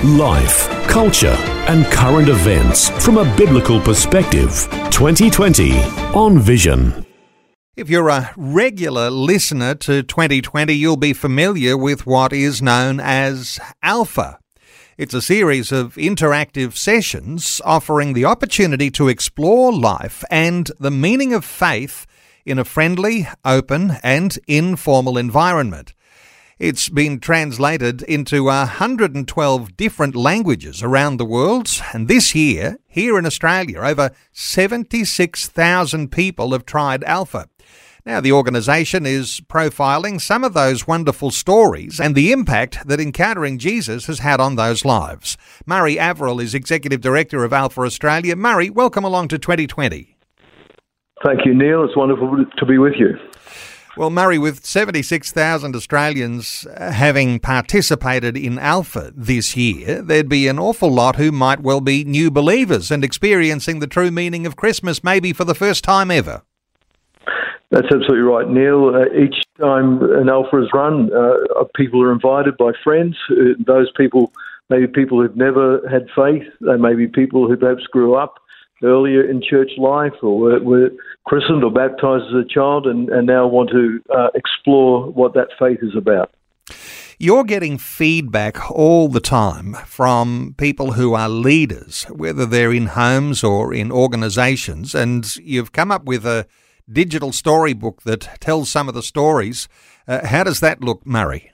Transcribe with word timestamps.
Life, 0.00 0.68
culture, 0.88 1.36
and 1.68 1.86
current 1.86 2.28
events 2.28 2.88
from 3.04 3.18
a 3.18 3.36
biblical 3.36 3.80
perspective. 3.80 4.66
2020 4.90 5.78
on 6.12 6.40
Vision. 6.40 7.06
If 7.76 7.88
you're 7.88 8.08
a 8.08 8.32
regular 8.36 9.10
listener 9.10 9.76
to 9.76 10.02
2020, 10.02 10.72
you'll 10.74 10.96
be 10.96 11.12
familiar 11.12 11.76
with 11.76 12.04
what 12.04 12.32
is 12.32 12.60
known 12.60 12.98
as 12.98 13.60
Alpha. 13.80 14.40
It's 14.98 15.14
a 15.14 15.22
series 15.22 15.70
of 15.70 15.94
interactive 15.94 16.76
sessions 16.76 17.60
offering 17.64 18.12
the 18.12 18.24
opportunity 18.24 18.90
to 18.90 19.06
explore 19.06 19.72
life 19.72 20.24
and 20.32 20.68
the 20.80 20.90
meaning 20.90 21.32
of 21.32 21.44
faith 21.44 22.06
in 22.44 22.58
a 22.58 22.64
friendly, 22.64 23.28
open, 23.44 23.98
and 24.02 24.36
informal 24.48 25.16
environment. 25.16 25.94
It's 26.58 26.90
been 26.90 27.18
translated 27.18 28.02
into 28.02 28.44
112 28.44 29.76
different 29.76 30.14
languages 30.14 30.82
around 30.82 31.16
the 31.16 31.24
world, 31.24 31.70
and 31.94 32.08
this 32.08 32.34
year, 32.34 32.78
here 32.86 33.18
in 33.18 33.24
Australia, 33.24 33.80
over 33.80 34.10
76,000 34.32 36.12
people 36.12 36.52
have 36.52 36.66
tried 36.66 37.04
Alpha. 37.04 37.48
Now, 38.04 38.20
the 38.20 38.32
organisation 38.32 39.06
is 39.06 39.40
profiling 39.48 40.20
some 40.20 40.44
of 40.44 40.52
those 40.52 40.86
wonderful 40.86 41.30
stories 41.30 41.98
and 41.98 42.14
the 42.14 42.32
impact 42.32 42.86
that 42.86 43.00
encountering 43.00 43.58
Jesus 43.58 44.06
has 44.06 44.18
had 44.18 44.38
on 44.38 44.56
those 44.56 44.84
lives. 44.84 45.38
Murray 45.64 45.98
Averill 45.98 46.40
is 46.40 46.54
Executive 46.54 47.00
Director 47.00 47.44
of 47.44 47.52
Alpha 47.52 47.80
Australia. 47.80 48.36
Murray, 48.36 48.68
welcome 48.68 49.04
along 49.04 49.28
to 49.28 49.38
2020. 49.38 50.16
Thank 51.24 51.46
you, 51.46 51.54
Neil. 51.54 51.84
It's 51.84 51.96
wonderful 51.96 52.44
to 52.58 52.66
be 52.66 52.76
with 52.76 52.94
you. 52.98 53.16
Well, 53.94 54.08
Murray, 54.08 54.38
with 54.38 54.64
76,000 54.64 55.76
Australians 55.76 56.66
having 56.78 57.38
participated 57.38 58.38
in 58.38 58.58
Alpha 58.58 59.12
this 59.14 59.54
year, 59.54 60.00
there'd 60.00 60.30
be 60.30 60.48
an 60.48 60.58
awful 60.58 60.90
lot 60.90 61.16
who 61.16 61.30
might 61.30 61.60
well 61.60 61.82
be 61.82 62.02
new 62.02 62.30
believers 62.30 62.90
and 62.90 63.04
experiencing 63.04 63.80
the 63.80 63.86
true 63.86 64.10
meaning 64.10 64.46
of 64.46 64.56
Christmas 64.56 65.04
maybe 65.04 65.34
for 65.34 65.44
the 65.44 65.54
first 65.54 65.84
time 65.84 66.10
ever. 66.10 66.40
That's 67.70 67.86
absolutely 67.92 68.20
right, 68.20 68.48
Neil. 68.48 68.94
Uh, 68.94 69.12
each 69.14 69.36
time 69.60 70.02
an 70.02 70.30
Alpha 70.30 70.62
is 70.62 70.70
run, 70.72 71.10
uh, 71.12 71.64
people 71.76 72.02
are 72.02 72.12
invited 72.12 72.56
by 72.56 72.72
friends. 72.82 73.14
Uh, 73.30 73.62
those 73.66 73.92
people, 73.94 74.32
maybe 74.70 74.86
people 74.86 75.20
who've 75.20 75.36
never 75.36 75.86
had 75.90 76.06
faith, 76.16 76.44
they 76.62 76.76
may 76.76 76.94
be 76.94 77.08
people 77.08 77.46
who 77.46 77.58
perhaps 77.58 77.84
grew 77.88 78.14
up 78.14 78.41
earlier 78.82 79.22
in 79.28 79.42
church 79.42 79.70
life 79.78 80.12
or 80.22 80.38
were, 80.38 80.62
were 80.62 80.90
christened 81.24 81.64
or 81.64 81.70
baptized 81.70 82.24
as 82.28 82.44
a 82.44 82.48
child 82.48 82.86
and, 82.86 83.08
and 83.10 83.26
now 83.26 83.46
want 83.46 83.70
to 83.70 84.00
uh, 84.14 84.28
explore 84.34 85.10
what 85.10 85.34
that 85.34 85.48
faith 85.58 85.78
is 85.82 85.96
about. 85.96 86.34
You're 87.18 87.44
getting 87.44 87.78
feedback 87.78 88.70
all 88.70 89.06
the 89.08 89.20
time 89.20 89.74
from 89.86 90.56
people 90.58 90.92
who 90.92 91.14
are 91.14 91.28
leaders, 91.28 92.02
whether 92.04 92.44
they're 92.44 92.72
in 92.72 92.86
homes 92.86 93.44
or 93.44 93.72
in 93.72 93.92
organizations, 93.92 94.94
and 94.94 95.36
you've 95.36 95.70
come 95.70 95.92
up 95.92 96.04
with 96.04 96.26
a 96.26 96.46
digital 96.90 97.30
storybook 97.30 98.02
that 98.02 98.40
tells 98.40 98.70
some 98.70 98.88
of 98.88 98.94
the 98.94 99.04
stories. 99.04 99.68
Uh, 100.08 100.26
how 100.26 100.42
does 100.42 100.58
that 100.60 100.82
look, 100.82 101.06
Murray? 101.06 101.51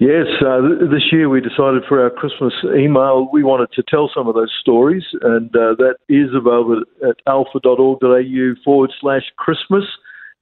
Yes, 0.00 0.26
uh, 0.46 0.60
this 0.92 1.10
year 1.10 1.28
we 1.28 1.40
decided 1.40 1.82
for 1.88 2.00
our 2.00 2.10
Christmas 2.10 2.54
email 2.64 3.28
we 3.32 3.42
wanted 3.42 3.72
to 3.72 3.82
tell 3.82 4.08
some 4.14 4.28
of 4.28 4.36
those 4.36 4.54
stories, 4.60 5.02
and 5.22 5.48
uh, 5.56 5.74
that 5.74 5.96
is 6.08 6.28
available 6.32 6.84
at 7.02 7.16
alpha.org.au 7.26 8.54
forward 8.64 8.92
slash 9.00 9.24
Christmas. 9.36 9.82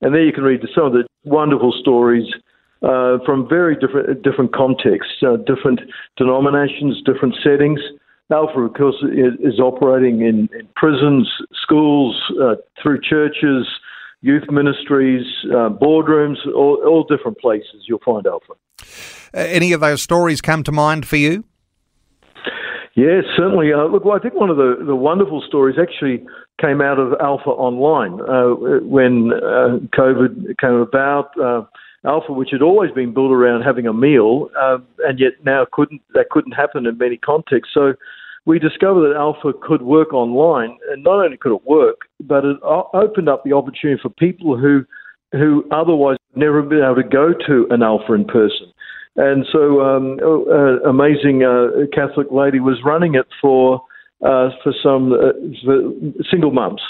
And 0.03 0.15
there 0.15 0.22
you 0.22 0.33
can 0.34 0.44
read 0.44 0.61
some 0.75 0.84
of 0.84 0.93
the 0.93 1.06
wonderful 1.25 1.72
stories 1.81 2.27
uh, 2.83 3.17
from 3.25 3.49
very 3.49 3.77
different 3.77 4.22
different 4.22 4.53
contexts, 4.53 5.22
uh, 5.22 5.37
different 5.47 5.81
denominations, 6.19 7.00
different 7.06 7.34
settings. 7.43 7.81
Alpha, 8.31 8.61
of 8.61 8.75
course, 8.75 9.03
is, 9.41 9.59
operating 9.59 10.21
in, 10.21 10.50
in, 10.53 10.69
prisons, 10.75 11.31
schools, 11.62 12.21
uh, 12.43 12.56
through 12.83 13.00
churches, 13.00 13.67
youth 14.21 14.50
ministries, 14.50 15.25
uh, 15.47 15.71
boardrooms, 15.71 16.37
all, 16.55 16.83
all 16.84 17.05
different 17.05 17.38
places 17.38 17.84
you'll 17.87 18.00
find 18.05 18.27
Alpha. 18.27 18.53
Uh, 19.34 19.41
any 19.41 19.72
of 19.72 19.80
those 19.80 20.02
stories 20.02 20.41
come 20.41 20.62
to 20.64 20.72
mind 20.72 21.06
for 21.06 21.16
you? 21.16 21.44
Yes, 22.94 23.24
certainly. 23.36 23.72
Uh, 23.74 23.84
look, 23.84 24.06
well, 24.06 24.16
I 24.16 24.20
think 24.20 24.34
one 24.34 24.48
of 24.48 24.56
the, 24.56 24.76
the 24.86 24.97
wonderful 24.97 25.42
stories 25.47 25.76
actually 25.80 26.24
came 26.58 26.80
out 26.80 26.98
of 26.98 27.12
Alpha 27.20 27.50
Online 27.50 28.20
uh, 28.22 28.80
when 28.80 29.32
uh, 29.34 29.78
COVID 29.94 30.58
came 30.58 30.75
about. 30.75 31.38
Uh, 31.38 31.62
Alpha, 32.06 32.32
which 32.32 32.50
had 32.52 32.62
always 32.62 32.92
been 32.92 33.12
built 33.12 33.32
around 33.32 33.62
having 33.62 33.86
a 33.86 33.92
meal, 33.92 34.48
uh, 34.58 34.78
and 35.00 35.19
yet 35.19 35.32
now 35.44 35.66
couldn't 35.72 36.00
that 36.14 36.30
couldn't 36.30 36.52
happen 36.52 36.86
in 36.86 36.96
many 36.96 37.16
contexts. 37.16 37.75
So 37.75 37.94
we 38.44 38.60
discovered 38.60 39.08
that 39.08 39.16
Alpha 39.16 39.52
could 39.60 39.82
work 39.82 40.14
online, 40.14 40.78
and 40.91 41.02
not 41.02 41.25
only 41.25 41.36
could 41.36 41.54
it 41.54 41.66
work, 41.66 42.02
but 42.20 42.44
it 42.44 42.56
opened 42.62 43.28
up 43.28 43.42
the 43.44 43.52
opportunity 43.52 44.00
for 44.00 44.08
people 44.08 44.56
who 44.56 44.84
who 45.32 45.64
otherwise 45.70 46.16
would 46.34 46.41
never 46.41 46.60
have 46.60 46.70
been 46.70 46.82
able 46.82 46.97
to 46.97 47.09
go 47.09 47.32
to 47.47 47.66
an 47.70 47.82
Alpha 47.82 48.12
in 48.14 48.25
person. 48.25 48.72
And 49.16 49.47
so, 49.50 49.81
um, 49.81 50.19
amazing 50.87 51.42
uh, 51.42 51.87
Catholic 51.92 52.28
lady 52.31 52.60
was 52.60 52.78
running 52.84 53.14
it 53.14 53.26
for 53.41 53.81
uh, 54.22 54.50
for 54.62 54.72
some 54.82 55.12
uh, 55.12 55.32
for 55.64 55.92
single 56.31 56.50
mums 56.50 56.81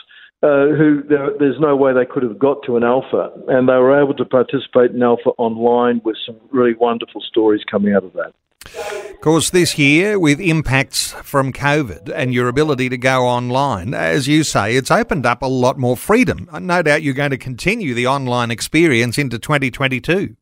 uh, 0.42 0.68
who 0.76 1.02
there, 1.08 1.30
there's 1.38 1.58
no 1.60 1.74
way 1.76 1.92
they 1.94 2.04
could 2.04 2.22
have 2.22 2.38
got 2.38 2.58
to 2.66 2.76
an 2.76 2.84
alpha, 2.84 3.30
and 3.48 3.68
they 3.68 3.74
were 3.74 4.00
able 4.00 4.14
to 4.14 4.24
participate 4.24 4.90
in 4.90 5.02
alpha 5.02 5.30
online 5.38 6.00
with 6.04 6.16
some 6.26 6.36
really 6.50 6.74
wonderful 6.74 7.20
stories 7.20 7.62
coming 7.70 7.94
out 7.94 8.04
of 8.04 8.12
that. 8.12 8.32
Of 8.74 9.20
course, 9.20 9.50
this 9.50 9.78
year, 9.78 10.18
with 10.18 10.40
impacts 10.40 11.12
from 11.22 11.52
COVID 11.52 12.12
and 12.14 12.32
your 12.32 12.48
ability 12.48 12.88
to 12.90 12.98
go 12.98 13.24
online, 13.26 13.94
as 13.94 14.28
you 14.28 14.44
say, 14.44 14.76
it's 14.76 14.90
opened 14.90 15.26
up 15.26 15.42
a 15.42 15.46
lot 15.46 15.78
more 15.78 15.96
freedom. 15.96 16.48
No 16.60 16.82
doubt 16.82 17.02
you're 17.02 17.14
going 17.14 17.30
to 17.30 17.38
continue 17.38 17.94
the 17.94 18.06
online 18.06 18.50
experience 18.50 19.18
into 19.18 19.38
2022. 19.38 20.36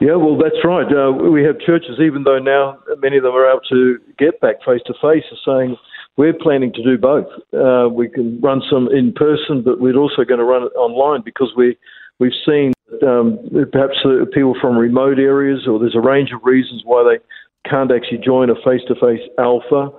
Yeah, 0.00 0.16
well, 0.16 0.36
that's 0.36 0.62
right. 0.64 0.86
Uh, 0.86 1.12
we 1.12 1.42
have 1.44 1.58
churches, 1.60 1.98
even 1.98 2.24
though 2.24 2.38
now 2.38 2.78
many 2.98 3.16
of 3.16 3.22
them 3.22 3.34
are 3.34 3.48
able 3.48 3.62
to 3.70 3.98
get 4.18 4.40
back 4.40 4.56
face 4.66 4.82
to 4.86 4.92
face, 5.00 5.24
are 5.32 5.62
saying 5.62 5.76
we're 6.16 6.34
planning 6.34 6.72
to 6.74 6.82
do 6.82 6.98
both. 6.98 7.26
Uh, 7.52 7.88
we 7.88 8.08
can 8.08 8.40
run 8.40 8.60
some 8.70 8.88
in 8.92 9.12
person, 9.12 9.62
but 9.64 9.80
we're 9.80 9.96
also 9.96 10.24
going 10.24 10.38
to 10.38 10.44
run 10.44 10.62
it 10.62 10.76
online 10.76 11.22
because 11.24 11.52
we 11.56 11.78
we've 12.18 12.32
seen 12.46 12.72
um, 13.02 13.38
perhaps 13.72 13.96
uh, 14.04 14.24
people 14.32 14.54
from 14.60 14.76
remote 14.76 15.18
areas, 15.18 15.66
or 15.66 15.78
there's 15.78 15.96
a 15.96 16.00
range 16.00 16.30
of 16.32 16.40
reasons 16.44 16.82
why 16.84 17.02
they 17.02 17.68
can't 17.68 17.90
actually 17.90 18.18
join 18.18 18.50
a 18.50 18.54
face 18.56 18.82
to 18.88 18.94
face 18.94 19.22
alpha. 19.38 19.90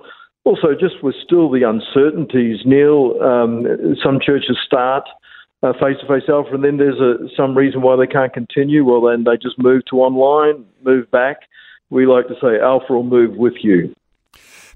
Also, 0.44 0.68
just 0.78 1.02
with 1.02 1.14
still 1.24 1.50
the 1.50 1.62
uncertainties, 1.62 2.60
Neil, 2.64 3.20
um, 3.20 3.66
some 4.02 4.20
churches 4.20 4.56
start 4.64 5.04
a 5.62 5.72
face 5.74 5.96
to 6.00 6.06
face 6.06 6.28
alpha, 6.28 6.54
and 6.54 6.62
then 6.62 6.76
there's 6.76 7.00
a, 7.00 7.28
some 7.36 7.56
reason 7.56 7.82
why 7.82 7.96
they 7.96 8.06
can't 8.06 8.32
continue. 8.32 8.84
Well, 8.84 9.00
then 9.00 9.24
they 9.24 9.36
just 9.36 9.58
move 9.58 9.82
to 9.90 9.96
online, 9.96 10.64
move 10.84 11.10
back. 11.10 11.38
We 11.90 12.06
like 12.06 12.28
to 12.28 12.34
say 12.34 12.60
alpha 12.60 12.92
will 12.92 13.02
move 13.02 13.36
with 13.36 13.54
you. 13.62 13.94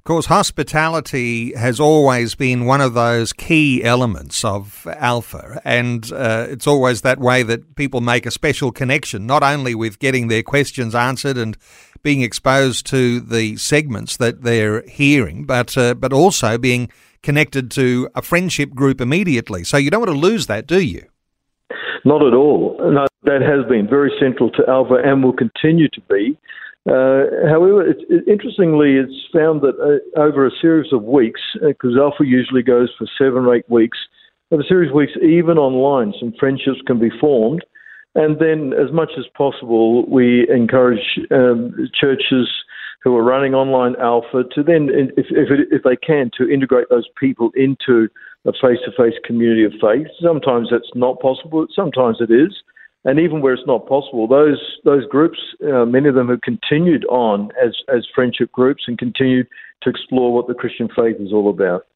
Of 0.00 0.04
course, 0.04 0.26
hospitality 0.26 1.52
has 1.52 1.78
always 1.78 2.34
been 2.34 2.64
one 2.64 2.80
of 2.80 2.94
those 2.94 3.34
key 3.34 3.84
elements 3.84 4.42
of 4.46 4.86
Alpha, 4.96 5.60
and 5.62 6.10
uh, 6.10 6.46
it's 6.48 6.66
always 6.66 7.02
that 7.02 7.18
way 7.20 7.42
that 7.42 7.76
people 7.76 8.00
make 8.00 8.24
a 8.24 8.30
special 8.30 8.72
connection, 8.72 9.26
not 9.26 9.42
only 9.42 9.74
with 9.74 9.98
getting 9.98 10.28
their 10.28 10.42
questions 10.42 10.94
answered 10.94 11.36
and 11.36 11.58
being 12.02 12.22
exposed 12.22 12.86
to 12.86 13.20
the 13.20 13.58
segments 13.58 14.16
that 14.16 14.42
they're 14.42 14.80
hearing, 14.88 15.44
but 15.44 15.76
uh, 15.76 15.92
but 15.92 16.14
also 16.14 16.56
being 16.56 16.88
connected 17.22 17.70
to 17.72 18.08
a 18.14 18.22
friendship 18.22 18.70
group 18.70 19.02
immediately. 19.02 19.64
So 19.64 19.76
you 19.76 19.90
don't 19.90 20.00
want 20.00 20.12
to 20.12 20.16
lose 20.16 20.46
that, 20.46 20.66
do 20.66 20.80
you? 20.80 21.04
Not 22.06 22.26
at 22.26 22.32
all. 22.32 22.78
No, 22.80 23.06
that 23.24 23.42
has 23.42 23.68
been 23.68 23.86
very 23.86 24.10
central 24.18 24.48
to 24.52 24.62
Alpha 24.66 24.94
and 25.04 25.22
will 25.22 25.34
continue 25.36 25.90
to 25.90 26.00
be. 26.08 26.38
Uh, 26.90 27.46
however, 27.48 27.86
it, 27.86 27.98
it, 28.08 28.26
interestingly, 28.26 28.96
it's 28.96 29.28
found 29.32 29.60
that 29.62 29.76
uh, 29.78 30.20
over 30.20 30.44
a 30.44 30.50
series 30.60 30.92
of 30.92 31.04
weeks, 31.04 31.40
because 31.62 31.94
uh, 31.96 32.02
Alpha 32.02 32.24
usually 32.26 32.62
goes 32.62 32.90
for 32.98 33.06
seven 33.16 33.44
or 33.46 33.54
eight 33.54 33.68
weeks, 33.70 33.98
over 34.50 34.62
a 34.62 34.66
series 34.66 34.90
of 34.90 34.96
weeks, 34.96 35.12
even 35.22 35.56
online, 35.56 36.12
some 36.18 36.32
friendships 36.40 36.80
can 36.88 36.98
be 36.98 37.10
formed. 37.20 37.64
And 38.16 38.40
then, 38.40 38.72
as 38.72 38.92
much 38.92 39.10
as 39.16 39.24
possible, 39.36 40.04
we 40.06 40.48
encourage 40.50 41.20
um, 41.30 41.72
churches 41.94 42.48
who 43.04 43.16
are 43.16 43.22
running 43.22 43.54
online 43.54 43.94
alpha 44.00 44.42
to 44.54 44.62
then, 44.64 44.88
if, 45.16 45.26
if, 45.30 45.48
if 45.70 45.82
they 45.84 45.96
can, 45.96 46.30
to 46.38 46.50
integrate 46.50 46.88
those 46.90 47.08
people 47.18 47.52
into 47.54 48.08
a 48.46 48.52
face-to-face 48.52 49.14
community 49.24 49.64
of 49.64 49.72
faith. 49.80 50.08
Sometimes 50.20 50.68
that's 50.72 50.90
not 50.96 51.20
possible. 51.20 51.66
Sometimes 51.74 52.16
it 52.20 52.32
is. 52.32 52.52
And 53.04 53.18
even 53.18 53.40
where 53.40 53.54
it's 53.54 53.66
not 53.66 53.88
possible, 53.88 54.28
those 54.28 54.60
those 54.84 55.06
groups, 55.06 55.38
uh, 55.64 55.86
many 55.86 56.08
of 56.08 56.14
them 56.14 56.28
have 56.28 56.42
continued 56.42 57.04
on 57.06 57.50
as 57.62 57.74
as 57.88 58.06
friendship 58.14 58.52
groups 58.52 58.84
and 58.86 58.98
continued 58.98 59.46
to 59.82 59.90
explore 59.90 60.34
what 60.34 60.48
the 60.48 60.54
Christian 60.54 60.88
faith 60.94 61.16
is 61.18 61.32
all 61.32 61.48
about. 61.48 61.86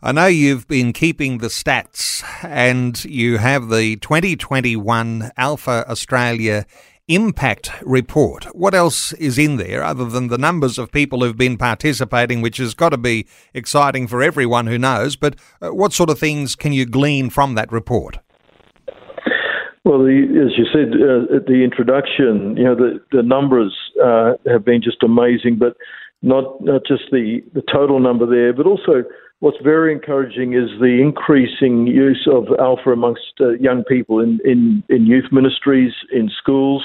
I 0.00 0.12
know 0.12 0.26
you've 0.26 0.68
been 0.68 0.92
keeping 0.92 1.38
the 1.38 1.48
stats, 1.48 2.22
and 2.44 3.04
you 3.04 3.38
have 3.38 3.68
the 3.68 3.96
2021 3.96 5.32
Alpha 5.36 5.84
Australia 5.90 6.66
impact 7.08 7.72
report. 7.82 8.44
What 8.54 8.74
else 8.74 9.12
is 9.14 9.38
in 9.38 9.56
there 9.56 9.82
other 9.82 10.04
than 10.04 10.28
the 10.28 10.38
numbers 10.38 10.78
of 10.78 10.92
people 10.92 11.24
who've 11.24 11.36
been 11.36 11.56
participating, 11.56 12.42
which 12.42 12.58
has 12.58 12.74
got 12.74 12.90
to 12.90 12.98
be 12.98 13.26
exciting 13.54 14.06
for 14.06 14.22
everyone 14.22 14.68
who 14.68 14.78
knows? 14.78 15.16
But 15.16 15.34
uh, 15.60 15.70
what 15.70 15.92
sort 15.92 16.10
of 16.10 16.18
things 16.18 16.54
can 16.54 16.72
you 16.72 16.86
glean 16.86 17.28
from 17.28 17.54
that 17.56 17.72
report? 17.72 18.18
Well, 19.88 20.00
the, 20.00 20.20
as 20.44 20.52
you 20.58 20.66
said 20.68 20.92
uh, 21.00 21.34
at 21.34 21.46
the 21.46 21.64
introduction, 21.64 22.58
you 22.58 22.64
know 22.64 22.74
the 22.74 23.00
the 23.10 23.22
numbers 23.22 23.74
uh, 24.04 24.34
have 24.44 24.62
been 24.62 24.82
just 24.82 25.02
amazing, 25.02 25.56
but 25.58 25.78
not 26.20 26.60
not 26.62 26.82
just 26.86 27.04
the 27.10 27.40
the 27.54 27.62
total 27.72 27.98
number 27.98 28.26
there, 28.26 28.52
but 28.52 28.66
also 28.66 29.02
what's 29.40 29.56
very 29.64 29.90
encouraging 29.94 30.52
is 30.52 30.68
the 30.78 31.00
increasing 31.00 31.86
use 31.86 32.28
of 32.30 32.48
alpha 32.60 32.90
amongst 32.90 33.32
uh, 33.40 33.52
young 33.60 33.82
people 33.84 34.20
in, 34.20 34.38
in 34.44 34.84
in 34.90 35.06
youth 35.06 35.32
ministries, 35.32 35.94
in 36.12 36.28
schools, 36.36 36.84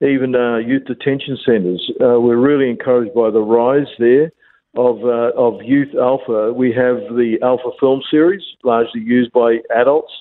even 0.00 0.36
uh, 0.36 0.58
youth 0.58 0.84
detention 0.84 1.36
centres. 1.44 1.90
Uh, 2.00 2.20
we're 2.20 2.36
really 2.38 2.70
encouraged 2.70 3.12
by 3.12 3.28
the 3.28 3.42
rise 3.42 3.90
there 3.98 4.30
of 4.76 5.02
uh, 5.02 5.32
of 5.34 5.62
youth 5.64 5.96
alpha. 6.00 6.52
We 6.52 6.68
have 6.74 6.98
the 7.16 7.38
Alpha 7.42 7.70
film 7.80 8.02
series, 8.08 8.44
largely 8.62 9.00
used 9.00 9.32
by 9.32 9.58
adults, 9.74 10.12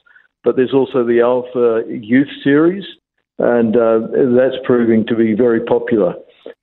but 0.45 0.56
there's 0.56 0.74
also 0.74 1.03
the 1.03 1.19
Alpha 1.19 1.83
Youth 1.89 2.30
series, 2.44 2.86
and 3.39 3.75
uh, 3.75 4.00
that's 4.38 4.56
proving 4.63 5.06
to 5.07 5.15
be 5.15 5.33
very 5.33 5.59
popular 5.59 6.13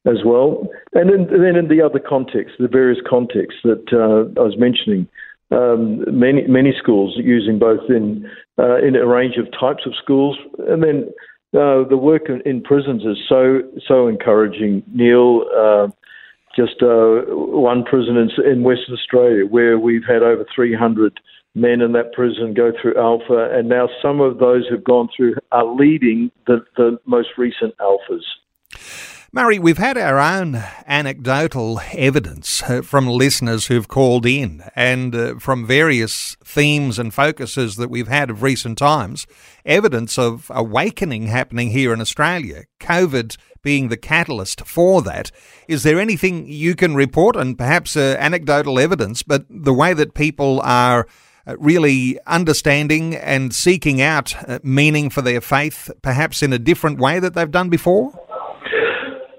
as 0.06 0.18
well. 0.24 0.66
And 0.94 1.10
then, 1.10 1.26
then 1.28 1.56
in 1.56 1.68
the 1.68 1.82
other 1.82 1.98
contexts, 1.98 2.56
the 2.58 2.68
various 2.68 3.00
contexts 3.06 3.60
that 3.64 3.84
uh, 3.92 4.40
I 4.40 4.44
was 4.44 4.56
mentioning. 4.56 5.08
Um, 5.50 6.02
many 6.18 6.46
many 6.46 6.72
schools 6.78 7.12
using 7.18 7.58
both 7.58 7.90
in 7.90 8.26
uh, 8.58 8.78
in 8.78 8.96
a 8.96 9.06
range 9.06 9.34
of 9.36 9.46
types 9.52 9.82
of 9.84 9.92
schools, 10.02 10.38
and 10.66 10.82
then 10.82 11.08
uh, 11.52 11.84
the 11.86 11.98
work 11.98 12.30
in, 12.30 12.40
in, 12.46 12.62
prisons 12.62 13.02
is 13.02 13.18
so 13.28 13.60
so 13.86 14.08
encouraging. 14.08 14.82
Neil, 14.94 15.44
uh, 15.54 15.88
just 16.56 16.82
uh, 16.82 17.20
one 17.28 17.84
prison 17.84 18.16
in, 18.16 18.30
in, 18.50 18.62
Western 18.62 18.94
Australia 18.94 19.44
where 19.44 19.78
we've 19.78 20.04
had 20.08 20.22
over 20.22 20.46
300 20.54 21.20
men 21.54 21.80
in 21.80 21.92
that 21.92 22.12
prison 22.12 22.54
go 22.54 22.72
through 22.80 22.96
Alpha, 22.96 23.50
and 23.52 23.68
now 23.68 23.88
some 24.00 24.20
of 24.20 24.38
those 24.38 24.66
who've 24.68 24.84
gone 24.84 25.08
through 25.14 25.34
are 25.50 25.66
leading 25.66 26.30
the, 26.46 26.64
the 26.76 26.98
most 27.06 27.28
recent 27.36 27.74
Alphas. 27.78 28.22
Murray, 29.34 29.58
we've 29.58 29.78
had 29.78 29.96
our 29.96 30.18
own 30.18 30.62
anecdotal 30.86 31.80
evidence 31.94 32.62
uh, 32.64 32.82
from 32.82 33.06
listeners 33.06 33.68
who've 33.68 33.88
called 33.88 34.26
in 34.26 34.62
and 34.76 35.14
uh, 35.14 35.38
from 35.38 35.66
various 35.66 36.36
themes 36.44 36.98
and 36.98 37.14
focuses 37.14 37.76
that 37.76 37.88
we've 37.88 38.08
had 38.08 38.28
of 38.28 38.42
recent 38.42 38.76
times, 38.76 39.26
evidence 39.64 40.18
of 40.18 40.50
awakening 40.54 41.28
happening 41.28 41.70
here 41.70 41.94
in 41.94 42.00
Australia, 42.02 42.64
COVID 42.78 43.38
being 43.62 43.88
the 43.88 43.96
catalyst 43.96 44.66
for 44.66 45.00
that. 45.00 45.30
Is 45.66 45.82
there 45.82 45.98
anything 45.98 46.46
you 46.46 46.74
can 46.74 46.94
report, 46.94 47.34
and 47.34 47.56
perhaps 47.56 47.96
uh, 47.96 48.16
anecdotal 48.18 48.78
evidence, 48.78 49.22
but 49.22 49.46
the 49.48 49.72
way 49.72 49.94
that 49.94 50.12
people 50.12 50.60
are 50.62 51.06
really 51.58 52.18
understanding 52.26 53.14
and 53.16 53.54
seeking 53.54 54.00
out 54.00 54.34
uh, 54.48 54.58
meaning 54.62 55.10
for 55.10 55.22
their 55.22 55.40
faith, 55.40 55.90
perhaps 56.02 56.42
in 56.42 56.52
a 56.52 56.58
different 56.58 56.98
way 56.98 57.18
that 57.18 57.34
they've 57.34 57.50
done 57.50 57.68
before? 57.68 58.12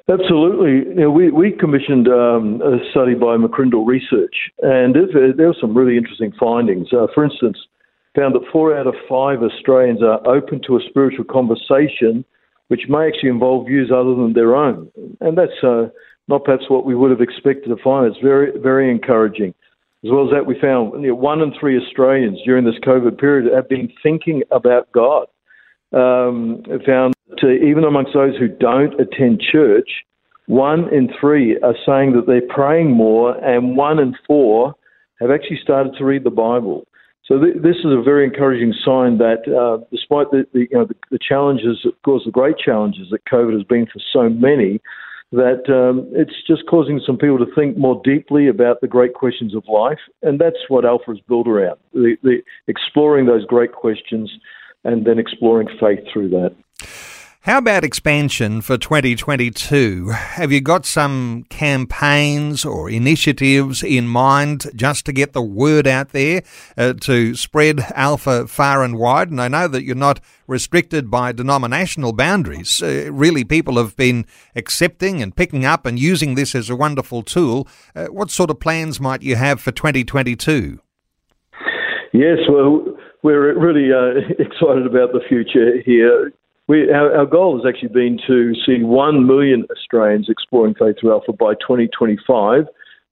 Absolutely. 0.10 0.90
You 0.90 0.96
know, 0.96 1.12
we, 1.12 1.32
we 1.32 1.52
commissioned 1.52 2.08
um, 2.10 2.62
a 2.62 2.78
study 2.92 3.14
by 3.14 3.38
McCrindle 3.38 3.88
Research, 3.88 4.36
and 4.62 4.96
there 5.38 5.48
were 5.48 5.56
some 5.60 5.76
really 5.76 5.98
interesting 5.98 6.34
findings. 6.38 6.92
Uh, 6.92 7.08
for 7.16 7.24
instance, 7.24 7.58
found 8.16 8.36
that 8.36 8.44
four 8.52 8.78
out 8.78 8.86
of 8.86 8.96
five 9.10 9.42
Australians 9.42 10.04
are 10.04 10.20
open 10.28 10.62
to 10.68 10.76
a 10.78 10.80
spiritual 10.90 11.24
conversation 11.24 12.26
which 12.68 12.88
may 12.90 13.08
actually 13.08 13.30
involve 13.30 13.68
views 13.68 13.92
other 13.92 14.16
than 14.16 14.34
their 14.34 14.56
own. 14.56 14.90
And 15.22 15.38
that's 15.38 15.64
uh, 15.64 15.90
not 16.28 16.44
perhaps 16.44 16.70
what 16.70 16.86
we 16.86 16.96
would 16.96 17.12
have 17.12 17.22
expected 17.22 17.70
to 17.70 17.78
find. 17.84 18.08
It's 18.08 18.22
very, 18.22 18.52
very 18.60 18.90
encouraging. 18.90 19.54
As 20.04 20.12
well 20.12 20.26
as 20.26 20.32
that, 20.32 20.46
we 20.46 20.60
found 20.60 21.02
you 21.02 21.10
know, 21.10 21.16
one 21.16 21.42
in 21.42 21.54
three 21.58 21.80
Australians 21.82 22.40
during 22.44 22.66
this 22.66 22.80
COVID 22.86 23.18
period 23.18 23.54
have 23.54 23.70
been 23.70 23.90
thinking 24.02 24.44
about 24.52 24.92
God. 24.92 25.28
Um, 25.94 26.64
found 26.86 27.14
to 27.38 27.52
even 27.52 27.84
amongst 27.84 28.14
those 28.14 28.36
who 28.38 28.48
don't 28.48 29.00
attend 29.00 29.42
church, 29.52 29.90
one 30.48 30.94
in 30.94 31.10
three 31.22 31.58
are 31.60 31.76
saying 31.86 32.14
that 32.14 32.26
they're 32.28 32.42
praying 32.50 32.92
more, 32.92 33.38
and 33.38 33.78
one 33.78 34.00
in 34.00 34.16
four 34.28 34.74
have 35.22 35.32
actually 35.32 35.60
started 35.62 35.94
to 35.98 36.04
read 36.04 36.24
the 36.24 36.32
Bible. 36.32 36.86
So 37.26 37.40
th- 37.40 37.62
this 37.64 37.78
is 37.78 37.86
a 37.86 38.02
very 38.02 38.26
encouraging 38.26 38.74
sign 38.84 39.18
that, 39.20 39.48
uh, 39.48 39.86
despite 39.92 40.32
the, 40.32 40.46
the, 40.52 40.62
you 40.62 40.78
know 40.78 40.86
the, 40.86 40.96
the, 41.12 41.20
challenges, 41.20 41.86
of 41.86 41.94
course, 42.04 42.24
the 42.26 42.32
great 42.32 42.58
challenges 42.58 43.08
that 43.12 43.26
COVID 43.32 43.54
has 43.54 43.64
been 43.64 43.86
for 43.86 44.02
so 44.12 44.28
many, 44.28 44.82
that 45.34 45.68
um, 45.68 46.08
it's 46.12 46.36
just 46.48 46.66
causing 46.68 47.02
some 47.04 47.18
people 47.18 47.40
to 47.40 47.56
think 47.56 47.76
more 47.76 48.00
deeply 48.04 48.48
about 48.48 48.82
the 48.82 48.88
great 48.88 49.16
questions 49.16 49.56
of 49.56 49.64
life, 49.68 50.00
and 50.22 50.40
that's 50.40 50.70
what 50.70 50.86
Alpha 50.86 51.12
is 51.12 51.20
built 51.28 51.48
around: 51.48 51.80
the, 51.94 52.16
the 52.22 52.38
exploring 52.68 53.26
those 53.26 53.44
great 53.46 53.74
questions, 53.74 54.32
and 54.84 55.06
then 55.06 55.18
exploring 55.18 55.68
faith 55.80 56.00
through 56.12 56.30
that. 56.30 56.56
How 57.46 57.58
about 57.58 57.84
expansion 57.84 58.62
for 58.62 58.78
2022? 58.78 60.12
Have 60.12 60.54
you 60.54 60.62
got 60.62 60.86
some 60.86 61.44
campaigns 61.50 62.64
or 62.64 62.90
initiatives 62.90 63.84
in 63.84 64.08
mind 64.08 64.68
just 64.74 65.06
to 65.08 65.12
get 65.12 65.34
the 65.34 65.42
word 65.42 65.86
out 65.86 66.14
there 66.14 66.44
uh, 66.78 66.94
to 67.02 67.36
spread 67.36 67.82
Alpha 67.96 68.48
far 68.48 68.82
and 68.82 68.98
wide? 68.98 69.30
And 69.30 69.42
I 69.42 69.50
know 69.50 69.68
that 69.68 69.84
you're 69.84 69.94
not 69.94 70.22
restricted 70.48 71.12
by 71.12 71.34
denominational 71.34 72.14
boundaries. 72.14 72.82
Uh, 72.82 73.10
really, 73.12 73.44
people 73.44 73.76
have 73.76 73.98
been 73.98 74.26
accepting 74.56 75.22
and 75.22 75.36
picking 75.36 75.66
up 75.66 75.86
and 75.86 76.00
using 76.00 76.36
this 76.36 76.56
as 76.56 76.70
a 76.70 76.78
wonderful 76.78 77.24
tool. 77.24 77.68
Uh, 77.94 78.06
what 78.06 78.32
sort 78.32 78.52
of 78.52 78.62
plans 78.62 79.02
might 79.02 79.22
you 79.22 79.36
have 79.36 79.60
for 79.60 79.74
2022? 79.74 80.80
Yes, 82.14 82.38
well, 82.48 82.86
we're 83.22 83.60
really 83.60 83.92
uh, 83.92 84.22
excited 84.40 84.86
about 84.86 85.12
the 85.12 85.20
future 85.28 85.82
here. 85.86 86.32
We, 86.68 86.90
our, 86.92 87.18
our, 87.18 87.26
goal 87.26 87.58
has 87.58 87.66
actually 87.68 87.90
been 87.90 88.18
to 88.26 88.54
see 88.66 88.84
1 88.84 89.28
million 89.28 89.66
Australians 89.70 90.28
exploring 90.30 90.76
Faith 90.76 90.96
through 91.00 91.12
Alpha 91.12 91.34
by 91.34 91.56
2025. 91.56 92.64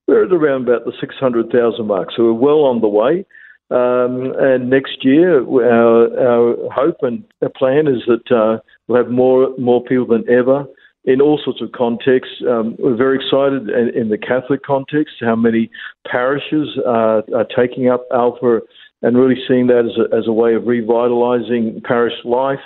We're 0.07 0.25
at 0.25 0.31
around 0.31 0.69
about 0.69 0.85
the 0.85 0.93
600,000 0.99 1.85
mark, 1.85 2.09
so 2.15 2.23
we're 2.23 2.33
well 2.33 2.63
on 2.63 2.79
the 2.79 2.87
way. 2.87 3.25
Um, 3.69 4.33
and 4.39 4.69
next 4.69 5.03
year, 5.03 5.43
our, 5.43 6.19
our 6.19 6.69
hope 6.71 6.97
and 7.01 7.23
our 7.41 7.49
plan 7.49 7.87
is 7.87 8.03
that 8.07 8.35
uh, 8.35 8.59
we'll 8.87 9.01
have 9.01 9.11
more 9.11 9.55
more 9.57 9.81
people 9.81 10.07
than 10.07 10.29
ever 10.29 10.65
in 11.05 11.21
all 11.21 11.39
sorts 11.43 11.61
of 11.61 11.71
contexts. 11.71 12.35
Um, 12.47 12.75
we're 12.79 12.97
very 12.97 13.15
excited 13.15 13.69
in, 13.69 14.01
in, 14.01 14.09
the 14.09 14.17
Catholic 14.17 14.63
context 14.63 15.15
how 15.21 15.35
many 15.37 15.71
parishes 16.05 16.77
are 16.85 17.23
taking 17.55 17.87
up 17.87 18.05
Alpha 18.13 18.59
and 19.01 19.17
really 19.17 19.41
seeing 19.47 19.67
that 19.67 19.85
as 19.85 19.97
a, 19.97 20.15
as 20.15 20.27
a 20.27 20.33
way 20.33 20.53
of 20.53 20.63
revitalising 20.63 21.81
parish 21.83 22.13
life. 22.25 22.59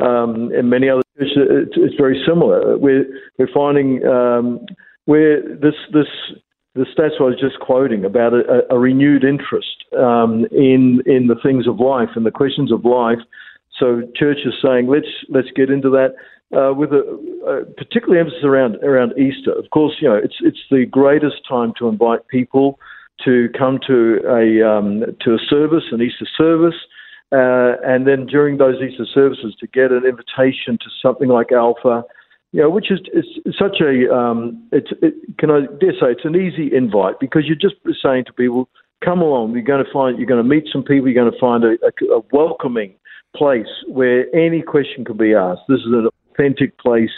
Um, 0.00 0.50
and 0.52 0.68
many 0.68 0.88
other 0.90 1.02
churches, 1.16 1.36
it's, 1.76 1.94
very 1.96 2.22
similar. 2.26 2.76
We're, 2.76 3.06
we're 3.38 3.52
finding 3.52 4.04
um, 4.06 4.60
where 5.06 5.40
this, 5.42 5.74
this, 5.92 6.06
the 6.74 6.84
stats 6.96 7.18
I 7.18 7.24
was 7.24 7.40
just 7.40 7.58
quoting 7.60 8.04
about 8.04 8.34
a, 8.34 8.62
a 8.70 8.78
renewed 8.78 9.24
interest 9.24 9.84
um, 9.98 10.46
in, 10.50 11.02
in 11.06 11.28
the 11.28 11.36
things 11.42 11.66
of 11.66 11.80
life 11.80 12.10
and 12.14 12.26
the 12.26 12.30
questions 12.30 12.70
of 12.70 12.84
life. 12.84 13.18
So 13.78 14.02
churches 14.14 14.54
saying, 14.62 14.86
let's, 14.88 15.08
let's 15.30 15.48
get 15.56 15.70
into 15.70 15.90
that. 15.90 16.14
Uh, 16.56 16.72
with 16.72 16.92
a, 16.92 17.02
a 17.44 17.64
particular 17.74 18.20
emphasis 18.20 18.44
around 18.44 18.76
around 18.76 19.12
Easter. 19.18 19.50
Of 19.50 19.68
course, 19.70 19.94
you 20.00 20.08
know 20.08 20.14
it's 20.14 20.36
it's 20.42 20.60
the 20.70 20.86
greatest 20.86 21.38
time 21.48 21.72
to 21.80 21.88
invite 21.88 22.28
people 22.28 22.78
to 23.24 23.48
come 23.58 23.80
to 23.88 24.20
a 24.28 24.62
um, 24.62 25.02
to 25.22 25.34
a 25.34 25.38
service, 25.50 25.82
an 25.90 26.00
Easter 26.00 26.24
service, 26.38 26.76
uh, 27.32 27.74
and 27.84 28.06
then 28.06 28.26
during 28.26 28.58
those 28.58 28.76
Easter 28.76 29.06
services 29.12 29.54
to 29.60 29.66
get 29.66 29.90
an 29.90 30.04
invitation 30.04 30.78
to 30.78 30.86
something 31.02 31.28
like 31.28 31.52
Alpha, 31.52 32.04
you 32.52 32.62
know, 32.62 32.70
which 32.70 32.90
is, 32.90 33.00
such 33.58 33.80
a, 33.80 34.12
um, 34.14 34.66
it's, 34.72 34.92
it, 35.02 35.14
can 35.38 35.50
I 35.50 35.60
dare 35.80 35.92
say, 35.92 36.12
it's 36.12 36.24
an 36.24 36.36
easy 36.36 36.74
invite 36.74 37.18
because 37.20 37.42
you're 37.46 37.56
just 37.56 37.74
saying 38.02 38.24
to 38.26 38.32
people, 38.32 38.68
come 39.04 39.20
along, 39.20 39.52
you're 39.52 39.62
going 39.62 39.84
to 39.84 39.92
find, 39.92 40.16
you're 40.16 40.26
going 40.26 40.42
to 40.42 40.48
meet 40.48 40.64
some 40.72 40.82
people, 40.82 41.08
you're 41.08 41.22
going 41.22 41.32
to 41.32 41.38
find 41.38 41.64
a, 41.64 41.76
a, 41.84 42.18
a 42.18 42.22
welcoming 42.32 42.94
place 43.34 43.66
where 43.88 44.34
any 44.34 44.62
question 44.62 45.04
can 45.04 45.16
be 45.16 45.34
asked. 45.34 45.62
This 45.68 45.80
is 45.80 45.92
an 45.92 46.08
authentic 46.32 46.78
place 46.78 47.10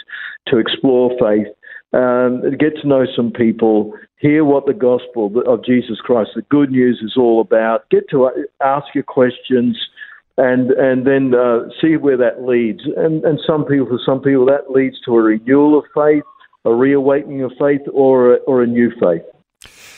to 0.47 0.57
explore 0.57 1.11
faith. 1.19 1.47
um, 1.93 2.41
get 2.59 2.75
to 2.81 2.87
know 2.87 3.05
some 3.15 3.31
people, 3.31 3.93
hear 4.17 4.43
what 4.45 4.65
the 4.65 4.73
gospel 4.73 5.31
of 5.47 5.63
Jesus 5.65 5.99
Christ, 6.01 6.31
the 6.35 6.43
good 6.43 6.71
news, 6.71 7.01
is 7.03 7.15
all 7.17 7.41
about. 7.41 7.89
Get 7.89 8.09
to 8.11 8.29
ask 8.63 8.87
your 8.93 9.03
questions, 9.03 9.77
and 10.39 10.71
and 10.71 11.05
then 11.05 11.33
uh, 11.35 11.69
see 11.81 11.97
where 11.97 12.17
that 12.17 12.43
leads. 12.43 12.79
And 12.97 13.23
and 13.25 13.39
some 13.45 13.65
people, 13.65 13.87
for 13.87 13.99
some 14.05 14.21
people, 14.21 14.45
that 14.45 14.71
leads 14.71 14.95
to 15.01 15.15
a 15.15 15.21
renewal 15.21 15.77
of 15.77 15.85
faith, 15.93 16.23
a 16.65 16.73
reawakening 16.73 17.43
of 17.43 17.51
faith, 17.59 17.81
or 17.93 18.35
a, 18.35 18.37
or 18.47 18.63
a 18.63 18.67
new 18.67 18.89
faith. 18.99 19.23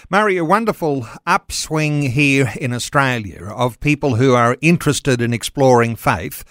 Murray, 0.09 0.35
a 0.37 0.43
wonderful 0.43 1.07
upswing 1.25 2.01
here 2.01 2.51
in 2.59 2.73
Australia 2.73 3.45
of 3.45 3.79
people 3.79 4.15
who 4.15 4.33
are 4.33 4.57
interested 4.59 5.21
in 5.21 5.31
exploring 5.33 5.95
faith. 5.95 6.43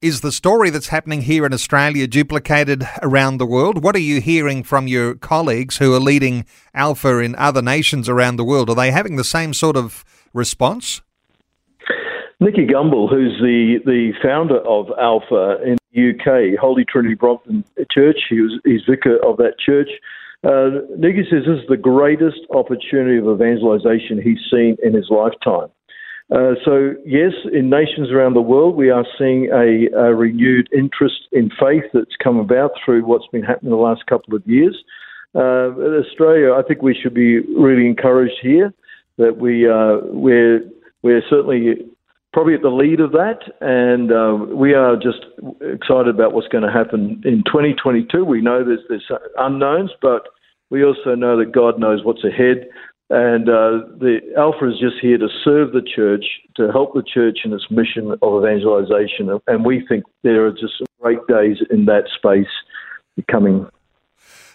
Is 0.00 0.20
the 0.20 0.32
story 0.32 0.70
that's 0.70 0.88
happening 0.88 1.22
here 1.22 1.44
in 1.44 1.52
Australia 1.52 2.06
duplicated 2.06 2.88
around 3.02 3.36
the 3.36 3.46
world? 3.46 3.84
What 3.84 3.94
are 3.94 4.00
you 4.00 4.20
hearing 4.20 4.62
from 4.62 4.88
your 4.88 5.14
colleagues 5.14 5.76
who 5.76 5.94
are 5.94 6.00
leading 6.00 6.44
Alpha 6.74 7.18
in 7.18 7.36
other 7.36 7.62
nations 7.62 8.08
around 8.08 8.36
the 8.36 8.44
world? 8.44 8.70
Are 8.70 8.74
they 8.74 8.90
having 8.90 9.16
the 9.16 9.24
same 9.24 9.52
sort 9.52 9.76
of 9.76 10.04
response? 10.32 11.02
Nicky 12.42 12.66
Gumbel, 12.66 13.08
who's 13.08 13.38
the, 13.40 13.78
the 13.86 14.12
founder 14.20 14.58
of 14.66 14.86
Alpha 15.00 15.62
in 15.64 15.78
the 15.94 16.10
UK, 16.10 16.58
Holy 16.60 16.84
Trinity 16.84 17.14
Brompton 17.14 17.64
Church, 17.92 18.18
he 18.28 18.40
was, 18.40 18.58
he's 18.64 18.80
vicar 18.88 19.16
of 19.24 19.36
that 19.36 19.60
church. 19.64 19.88
Uh, 20.42 20.82
Nicky 20.98 21.22
says 21.30 21.44
this 21.46 21.60
is 21.62 21.68
the 21.68 21.76
greatest 21.76 22.40
opportunity 22.50 23.18
of 23.18 23.28
evangelization 23.28 24.20
he's 24.20 24.40
seen 24.50 24.76
in 24.82 24.92
his 24.92 25.06
lifetime. 25.08 25.68
Uh, 26.34 26.54
so, 26.64 26.94
yes, 27.06 27.30
in 27.52 27.70
nations 27.70 28.10
around 28.10 28.34
the 28.34 28.42
world, 28.42 28.74
we 28.74 28.90
are 28.90 29.06
seeing 29.18 29.48
a, 29.52 29.86
a, 29.96 30.12
renewed 30.12 30.68
interest 30.72 31.28
in 31.30 31.48
faith 31.60 31.84
that's 31.94 32.16
come 32.20 32.38
about 32.38 32.72
through 32.84 33.04
what's 33.04 33.26
been 33.28 33.42
happening 33.44 33.70
the 33.70 33.76
last 33.76 34.04
couple 34.06 34.34
of 34.34 34.42
years. 34.46 34.76
Uh, 35.32 35.70
in 35.78 36.02
Australia, 36.04 36.54
I 36.54 36.62
think 36.66 36.82
we 36.82 36.98
should 37.00 37.14
be 37.14 37.38
really 37.54 37.86
encouraged 37.86 38.38
here 38.42 38.72
that 39.18 39.36
we 39.36 39.68
uh, 39.68 39.98
we're 40.10 40.62
we're 41.02 41.22
certainly 41.28 41.86
probably 42.32 42.54
at 42.54 42.62
the 42.62 42.68
lead 42.68 43.00
of 43.00 43.12
that, 43.12 43.40
and 43.60 44.10
uh, 44.10 44.54
we 44.54 44.74
are 44.74 44.96
just 44.96 45.26
excited 45.60 46.08
about 46.08 46.32
what's 46.32 46.48
going 46.48 46.64
to 46.64 46.72
happen 46.72 47.22
in 47.24 47.42
2022. 47.46 48.24
We 48.24 48.40
know 48.40 48.64
there's 48.64 48.80
there's 48.88 49.10
unknowns, 49.36 49.90
but 50.00 50.28
we 50.70 50.84
also 50.84 51.14
know 51.14 51.36
that 51.38 51.52
God 51.52 51.78
knows 51.78 52.04
what's 52.04 52.24
ahead. 52.24 52.68
And 53.10 53.46
uh, 53.46 53.84
the 54.00 54.20
Alpha 54.38 54.66
is 54.70 54.80
just 54.80 54.96
here 55.02 55.18
to 55.18 55.28
serve 55.44 55.72
the 55.72 55.82
church, 55.82 56.24
to 56.56 56.72
help 56.72 56.94
the 56.94 57.02
church 57.02 57.40
in 57.44 57.52
its 57.52 57.66
mission 57.70 58.16
of 58.22 58.42
evangelization. 58.42 59.38
And 59.46 59.66
we 59.66 59.84
think 59.86 60.04
there 60.22 60.46
are 60.46 60.50
just 60.50 60.82
great 60.98 61.18
days 61.28 61.58
in 61.70 61.84
that 61.84 62.04
space 62.16 62.46
coming. 63.30 63.66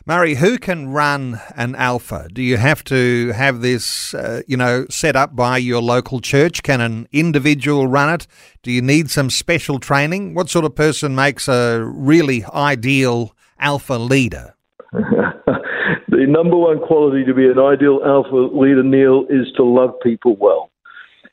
Murray, 0.08 0.36
who 0.36 0.58
can 0.58 0.88
run 0.88 1.42
an 1.58 1.76
Alpha? 1.76 2.30
Do 2.32 2.42
you 2.42 2.56
have 2.56 2.82
to 2.86 3.34
have 3.34 3.60
this, 3.60 4.14
uh, 4.14 4.42
you 4.48 4.56
know, 4.56 4.86
set 4.90 5.18
up 5.18 5.36
by 5.36 5.58
your 5.58 5.82
local 5.82 6.22
church? 6.22 6.64
Can 6.64 6.80
an 6.80 7.10
individual 7.12 7.88
run 7.88 8.14
it? 8.14 8.26
Do 8.64 8.72
you 8.72 8.82
need 8.82 9.12
some 9.12 9.30
special 9.30 9.80
training? 9.80 10.34
What 10.34 10.50
sort 10.50 10.64
of 10.64 10.74
person 10.76 11.14
makes 11.14 11.50
a 11.50 11.84
really 11.84 12.46
ideal 12.54 13.36
Alpha 13.60 13.96
leader? 13.96 14.56
the 14.94 16.26
number 16.26 16.56
one 16.56 16.80
quality 16.80 17.26
to 17.26 17.34
be 17.34 17.46
an 17.46 17.60
ideal 17.60 18.00
alpha 18.06 18.50
leader, 18.58 18.84
Neil, 18.84 19.26
is 19.30 19.52
to 19.58 19.64
love 19.66 19.92
people 20.02 20.38
well, 20.40 20.72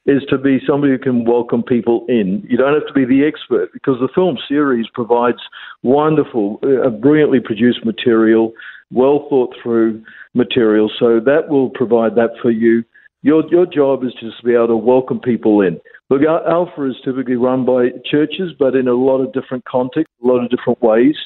is 0.06 0.22
to 0.28 0.36
be 0.36 0.58
somebody 0.66 0.92
who 0.92 0.98
can 0.98 1.24
welcome 1.24 1.62
people 1.62 2.04
in. 2.08 2.44
You 2.48 2.58
don't 2.58 2.74
have 2.74 2.86
to 2.86 2.92
be 2.92 3.06
the 3.06 3.26
expert 3.26 3.72
because 3.72 3.96
the 4.00 4.08
film 4.14 4.36
series 4.46 4.86
provides 4.92 5.38
wonderful, 5.82 6.60
uh, 6.62 6.90
brilliantly 6.90 7.40
produced 7.40 7.84
material, 7.84 8.52
well 8.92 9.26
thought 9.30 9.54
through 9.62 10.02
material. 10.34 10.90
So 10.98 11.20
that 11.20 11.48
will 11.48 11.70
provide 11.70 12.16
that 12.16 12.30
for 12.42 12.50
you. 12.50 12.84
Your, 13.22 13.42
your 13.50 13.64
job 13.64 14.04
is 14.04 14.12
just 14.20 14.40
to 14.40 14.44
be 14.44 14.54
able 14.54 14.68
to 14.68 14.76
welcome 14.76 15.18
people 15.18 15.62
in. 15.62 15.80
Look, 16.10 16.20
Alpha 16.22 16.90
is 16.90 16.96
typically 17.02 17.36
run 17.36 17.64
by 17.64 17.88
churches, 18.04 18.52
but 18.58 18.74
in 18.74 18.86
a 18.86 18.92
lot 18.92 19.22
of 19.22 19.32
different 19.32 19.64
contexts, 19.64 20.12
a 20.22 20.26
lot 20.26 20.44
of 20.44 20.50
different 20.50 20.82
ways. 20.82 21.16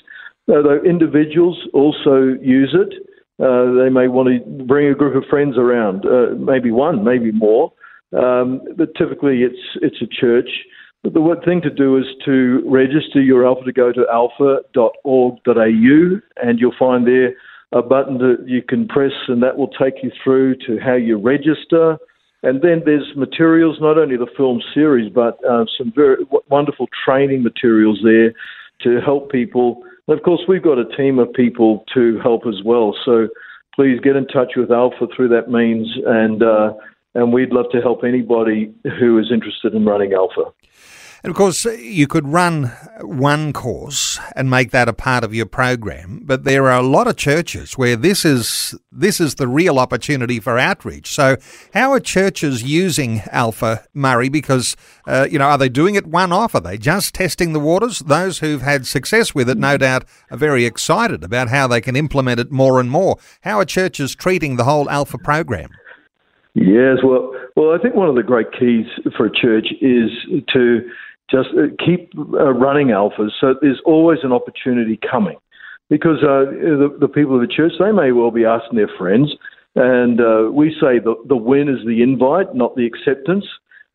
Uh, 0.49 0.63
though 0.63 0.81
individuals 0.85 1.59
also 1.75 2.37
use 2.41 2.75
it. 2.75 2.95
Uh, 3.41 3.83
they 3.83 3.91
may 3.91 4.09
want 4.09 4.29
to 4.29 4.65
bring 4.65 4.89
a 4.89 4.95
group 4.95 5.15
of 5.15 5.29
friends 5.29 5.57
around, 5.59 6.05
uh, 6.07 6.35
maybe 6.39 6.71
one, 6.71 7.05
maybe 7.05 7.31
more. 7.33 7.73
Um, 8.17 8.61
but 8.77 8.95
typically, 8.97 9.43
it's 9.43 9.79
it's 9.83 10.03
a 10.03 10.07
church. 10.07 10.49
But 11.03 11.15
the 11.15 11.37
thing 11.45 11.63
to 11.63 11.71
do 11.71 11.97
is 11.97 12.07
to 12.25 12.63
register 12.67 13.21
your 13.21 13.47
alpha 13.47 13.65
to 13.65 13.73
go 13.73 13.93
to 13.93 14.05
alpha.org.au, 14.13 16.21
and 16.43 16.59
you'll 16.59 16.75
find 16.79 17.07
there 17.07 17.35
a 17.73 17.83
button 17.83 18.19
that 18.19 18.45
you 18.47 18.63
can 18.63 18.89
press, 18.89 19.13
and 19.29 19.43
that 19.43 19.57
will 19.57 19.69
take 19.69 20.03
you 20.03 20.11
through 20.23 20.57
to 20.67 20.79
how 20.83 20.95
you 20.95 21.19
register. 21.19 21.99
And 22.43 22.63
then 22.63 22.83
there's 22.85 23.17
materials, 23.17 23.79
not 23.81 23.99
only 23.99 24.17
the 24.17 24.29
film 24.37 24.61
series, 24.73 25.13
but 25.13 25.39
uh, 25.45 25.65
some 25.77 25.93
very 25.95 26.25
wonderful 26.49 26.89
training 27.05 27.43
materials 27.43 27.99
there 28.03 28.33
to 28.83 29.01
help 29.05 29.31
people 29.31 29.83
and 30.09 30.19
of 30.19 30.25
course, 30.25 30.41
we've 30.49 30.63
got 30.63 30.79
a 30.79 30.97
team 30.97 31.19
of 31.19 31.33
people 31.35 31.85
to 31.95 32.19
help 32.21 32.47
as 32.47 32.65
well. 32.65 32.97
So 33.05 33.29
please 33.75 34.01
get 34.01 34.17
in 34.17 34.27
touch 34.27 34.53
with 34.57 34.73
Alpha 34.73 35.07
through 35.15 35.29
that 35.29 35.51
means, 35.51 35.87
and 36.07 36.43
uh, 36.43 36.73
and 37.15 37.33
we'd 37.33 37.53
love 37.53 37.67
to 37.73 37.81
help 37.81 38.05
anybody 38.05 38.73
who 38.99 39.19
is 39.19 39.31
interested 39.33 39.75
in 39.75 39.85
running 39.85 40.13
Alpha. 40.13 40.53
And 41.25 41.33
of 41.33 41.37
course, 41.37 41.65
you 41.65 42.07
could 42.07 42.29
run 42.29 42.67
one 43.01 43.53
course 43.53 44.21
and 44.37 44.49
make 44.49 44.71
that 44.71 44.89
a 44.89 44.93
part 44.93 45.25
of 45.25 45.35
your 45.35 45.47
program, 45.47 46.23
but 46.25 46.45
there 46.45 46.67
are 46.71 46.79
a 46.79 46.87
lot 46.87 47.09
of 47.09 47.17
churches 47.17 47.77
where 47.77 47.97
this 47.97 48.25
is 48.25 48.77
this 48.93 49.21
is 49.21 49.35
the 49.35 49.49
real 49.49 49.81
opportunity 49.81 50.39
for 50.39 50.59
outreach. 50.59 51.13
So, 51.13 51.37
how 51.75 51.91
are 51.93 51.99
churches 51.99 52.63
using 52.63 53.23
Alpha 53.33 53.85
Murray? 53.93 54.29
Because 54.29 54.77
uh, 55.09 55.27
you 55.29 55.41
know, 55.41 55.47
are 55.47 55.59
they 55.59 55.69
doing 55.69 55.97
it 55.97 56.07
one 56.07 56.31
off? 56.31 56.55
Are 56.55 56.61
they 56.61 56.79
just 56.79 57.15
testing 57.15 57.53
the 57.53 57.61
waters? 57.61 57.99
Those 57.99 58.39
who've 58.39 58.63
had 58.63 58.87
success 58.87 59.35
with 59.35 59.51
it, 59.51 59.59
no 59.59 59.77
doubt, 59.77 60.05
are 60.31 60.39
very 60.39 60.67
excited 60.67 61.25
about 61.25 61.49
how 61.49 61.67
they 61.67 61.81
can 61.81 61.97
implement 61.97 62.39
it 62.39 62.53
more 62.53 62.79
and 62.79 62.93
more. 62.93 63.17
How 63.41 63.59
are 63.59 63.65
churches 63.65 64.15
treating 64.15 64.55
the 64.55 64.65
whole 64.65 64.89
Alpha 64.89 65.19
program? 65.19 65.71
Yes, 66.61 66.99
well, 67.05 67.33
well, 67.55 67.73
I 67.73 67.79
think 67.79 67.95
one 67.95 68.09
of 68.09 68.17
the 68.17 68.23
great 68.23 68.49
keys 68.59 68.87
for 69.17 69.27
a 69.27 69.31
church 69.31 69.69
is 69.81 70.11
to 70.53 70.81
just 71.31 71.51
uh, 71.51 71.69
keep 71.85 72.11
uh, 72.19 72.53
running 72.53 72.89
alphas. 72.89 73.31
So 73.41 73.55
there's 73.61 73.81
always 73.85 74.21
an 74.25 74.33
opportunity 74.33 74.99
coming 75.09 75.37
because 75.89 76.19
uh, 76.23 76.51
the, 76.51 76.97
the, 76.99 77.07
people 77.09 77.37
of 77.37 77.43
the 77.43 77.55
church, 77.55 77.73
they 77.79 77.93
may 77.93 78.11
well 78.13 78.33
be 78.33 78.45
asking 78.45 78.77
their 78.77 78.91
friends. 78.99 79.35
And 79.77 80.21
uh, 80.21 80.51
we 80.51 80.71
say 80.81 80.99
the, 80.99 81.15
the 81.29 81.37
win 81.37 81.69
is 81.69 81.87
the 81.87 82.03
invite, 82.03 82.55
not 82.55 82.75
the 82.75 82.87
acceptance. 82.87 83.45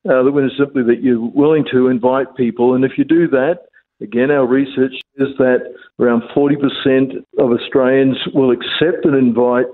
Uh, 0.09 0.23
the 0.23 0.31
win 0.31 0.45
is 0.45 0.51
simply 0.57 0.83
that 0.83 1.01
you're 1.01 1.19
willing 1.19 1.65
to 1.71 1.87
invite 1.87 2.35
people. 2.37 2.75
And 2.75 2.85
if 2.85 2.93
you 2.97 3.03
do 3.03 3.27
that, 3.29 3.65
again, 3.99 4.31
our 4.31 4.47
research 4.47 4.93
is 5.17 5.29
that 5.37 5.73
around 5.99 6.23
40% 6.35 7.25
of 7.39 7.51
Australians 7.51 8.17
will 8.33 8.51
accept 8.51 9.05
an 9.05 9.15
invite 9.15 9.65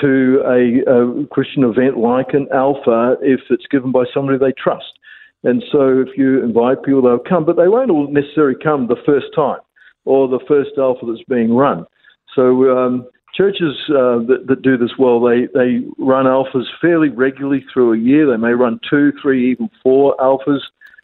to 0.00 0.42
a, 0.46 0.90
a 0.90 1.26
Christian 1.26 1.64
event 1.64 1.98
like 1.98 2.28
an 2.32 2.46
Alpha 2.54 3.16
if 3.22 3.40
it's 3.50 3.66
given 3.70 3.92
by 3.92 4.04
somebody 4.12 4.38
they 4.38 4.52
trust. 4.52 4.98
And 5.42 5.64
so 5.72 6.00
if 6.00 6.16
you 6.16 6.42
invite 6.44 6.82
people, 6.82 7.02
they'll 7.02 7.18
come, 7.18 7.44
but 7.44 7.56
they 7.56 7.68
won't 7.68 7.90
all 7.90 8.10
necessarily 8.10 8.56
come 8.62 8.86
the 8.86 9.02
first 9.06 9.26
time 9.34 9.60
or 10.04 10.28
the 10.28 10.40
first 10.46 10.70
alpha 10.78 11.06
that's 11.06 11.24
being 11.28 11.54
run. 11.54 11.86
So 12.34 12.76
um, 12.76 13.06
churches 13.34 13.74
uh, 13.88 14.20
that, 14.28 14.44
that, 14.48 14.62
do 14.62 14.76
this 14.76 14.92
well, 14.98 15.20
they, 15.20 15.48
they 15.54 15.80
run 15.98 16.26
alphas 16.26 16.64
fairly 16.80 17.08
regularly 17.08 17.64
through 17.72 17.94
a 17.94 17.98
year. 17.98 18.30
They 18.30 18.36
may 18.36 18.52
run 18.52 18.80
two, 18.88 19.12
three, 19.20 19.52
even 19.52 19.70
four 19.82 20.16
alphas 20.18 20.60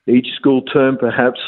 each 0.06 0.28
school 0.36 0.62
term, 0.62 0.96
perhaps. 0.98 1.40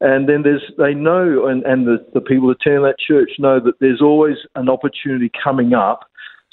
And 0.00 0.28
then 0.28 0.42
there's 0.42 0.62
they 0.78 0.94
know, 0.94 1.46
and, 1.46 1.62
and 1.62 1.86
the, 1.86 2.04
the 2.12 2.20
people 2.20 2.50
attending 2.50 2.82
that 2.82 2.98
church 2.98 3.30
know 3.38 3.60
that 3.60 3.78
there's 3.80 4.02
always 4.02 4.36
an 4.56 4.68
opportunity 4.68 5.30
coming 5.42 5.74
up. 5.74 6.10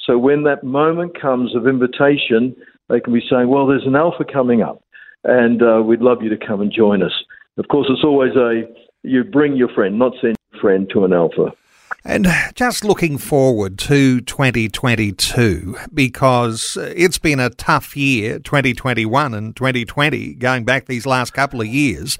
So 0.09 0.17
when 0.17 0.41
that 0.45 0.63
moment 0.63 1.21
comes 1.21 1.55
of 1.55 1.67
invitation, 1.67 2.55
they 2.89 2.99
can 2.99 3.13
be 3.13 3.21
saying, 3.29 3.47
well, 3.47 3.67
there's 3.67 3.85
an 3.85 3.95
alpha 3.95 4.25
coming 4.25 4.63
up 4.63 4.81
and 5.23 5.61
uh, 5.61 5.83
we'd 5.83 6.01
love 6.01 6.23
you 6.23 6.29
to 6.35 6.47
come 6.47 6.61
and 6.61 6.71
join 6.71 7.03
us. 7.03 7.11
Of 7.57 7.67
course, 7.67 7.85
it's 7.91 8.03
always 8.03 8.35
a 8.35 8.63
you 9.03 9.23
bring 9.23 9.55
your 9.55 9.69
friend, 9.69 9.99
not 9.99 10.13
send 10.19 10.35
your 10.51 10.61
friend 10.61 10.89
to 10.93 11.05
an 11.05 11.13
alpha. 11.13 11.53
And 12.05 12.27
just 12.55 12.85
looking 12.85 13.17
forward 13.17 13.77
to 13.79 14.21
2022, 14.21 15.77
because 15.93 16.77
it's 16.77 17.17
been 17.17 17.41
a 17.41 17.49
tough 17.49 17.97
year, 17.97 18.39
2021 18.39 19.33
and 19.33 19.53
2020, 19.53 20.35
going 20.35 20.63
back 20.63 20.85
these 20.85 21.05
last 21.05 21.33
couple 21.33 21.59
of 21.59 21.67
years. 21.67 22.17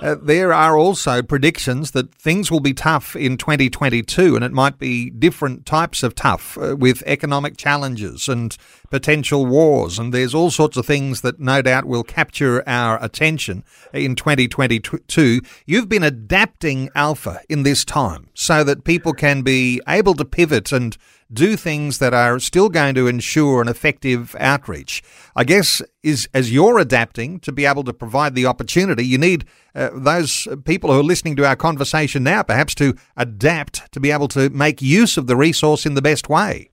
Uh, 0.00 0.16
there 0.20 0.52
are 0.52 0.76
also 0.76 1.22
predictions 1.22 1.92
that 1.92 2.12
things 2.12 2.50
will 2.50 2.60
be 2.60 2.74
tough 2.74 3.14
in 3.14 3.36
2022, 3.36 4.34
and 4.34 4.44
it 4.44 4.52
might 4.52 4.80
be 4.80 5.10
different 5.10 5.64
types 5.64 6.02
of 6.02 6.16
tough 6.16 6.58
uh, 6.58 6.74
with 6.76 7.04
economic 7.06 7.56
challenges 7.56 8.28
and 8.28 8.56
potential 8.90 9.46
wars, 9.46 9.98
and 9.98 10.12
there's 10.12 10.34
all 10.34 10.50
sorts 10.50 10.76
of 10.76 10.84
things 10.84 11.20
that 11.22 11.38
no 11.40 11.62
doubt 11.62 11.84
will 11.84 12.02
capture 12.02 12.62
our 12.68 13.02
attention 13.02 13.64
in 13.92 14.16
2022. 14.16 15.40
You've 15.64 15.88
been 15.88 16.02
adapting 16.02 16.90
Alpha 16.94 17.40
in 17.48 17.62
this 17.62 17.84
time 17.84 18.28
so 18.34 18.64
that 18.64 18.84
people 18.84 19.12
can 19.12 19.42
be 19.42 19.80
able 19.88 20.14
to 20.14 20.24
pivot 20.24 20.72
and 20.72 20.96
do 21.32 21.56
things 21.56 21.98
that 21.98 22.12
are 22.12 22.40
still 22.40 22.68
going 22.68 22.94
to 22.96 23.06
ensure 23.06 23.62
an 23.62 23.68
effective 23.68 24.34
outreach. 24.40 25.02
I 25.36 25.44
guess 25.44 25.80
is 26.02 26.28
as 26.34 26.52
you're 26.52 26.78
adapting 26.78 27.38
to 27.40 27.52
be 27.52 27.66
able 27.66 27.84
to 27.84 27.92
provide 27.92 28.34
the 28.34 28.46
opportunity, 28.46 29.06
you 29.06 29.18
need 29.18 29.44
uh, 29.74 29.90
those 29.94 30.48
people 30.64 30.92
who 30.92 30.98
are 30.98 31.04
listening 31.04 31.36
to 31.36 31.46
our 31.46 31.56
conversation 31.56 32.24
now 32.24 32.42
perhaps 32.42 32.74
to 32.76 32.96
adapt 33.16 33.92
to 33.92 34.00
be 34.00 34.10
able 34.10 34.28
to 34.28 34.50
make 34.50 34.82
use 34.82 35.16
of 35.16 35.28
the 35.28 35.36
resource 35.36 35.86
in 35.86 35.94
the 35.94 36.02
best 36.02 36.28
way. 36.28 36.70